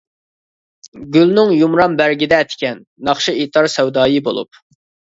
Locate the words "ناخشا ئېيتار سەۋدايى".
3.13-4.29